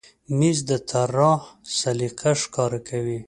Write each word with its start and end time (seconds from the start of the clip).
مېز 0.37 0.59
د 0.69 0.71
طراح 0.89 1.39
سلیقه 1.79 2.31
ښکاره 2.41 2.79
کوي. 2.89 3.19